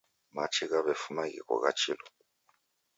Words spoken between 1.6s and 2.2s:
gha chilu